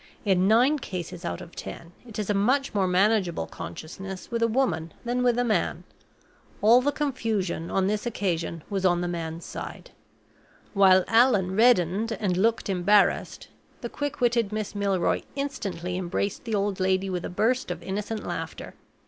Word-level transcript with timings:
In 0.25 0.47
nine 0.47 0.79
cases 0.79 1.23
out 1.25 1.41
of 1.41 1.55
ten, 1.55 1.91
it 2.07 2.17
is 2.17 2.27
a 2.27 2.33
much 2.33 2.73
more 2.73 2.87
manageable 2.87 3.45
consciousness 3.45 4.31
with 4.31 4.41
a 4.41 4.47
woman 4.47 4.93
than 5.05 5.21
with 5.21 5.37
a 5.37 5.43
man. 5.43 5.83
All 6.59 6.81
the 6.81 6.91
confusion, 6.91 7.69
on 7.69 7.85
this 7.85 8.07
occasion, 8.07 8.63
was 8.67 8.83
on 8.83 9.01
the 9.01 9.07
man's 9.07 9.45
side. 9.45 9.91
While 10.73 11.03
Allan 11.07 11.55
reddened 11.55 12.13
and 12.13 12.35
looked 12.35 12.67
embarrassed, 12.67 13.49
the 13.81 13.89
quick 13.89 14.19
witted 14.19 14.51
Miss 14.51 14.73
Milroy 14.73 15.21
instantly 15.35 15.95
embraced 15.97 16.45
the 16.45 16.55
old 16.55 16.79
lady 16.79 17.07
with 17.11 17.23
a 17.23 17.29
burst 17.29 17.69
of 17.69 17.83
innocent 17.83 18.25
laughter. 18.25 18.73